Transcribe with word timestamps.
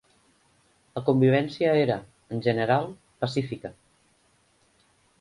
La 0.99 1.03
convivència 1.09 1.75
era, 1.83 1.99
en 2.37 2.43
general, 2.49 2.91
pacífica. 3.27 3.75